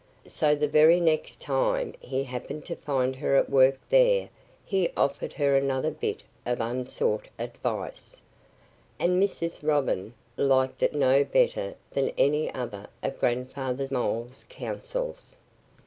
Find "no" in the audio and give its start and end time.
10.95-11.23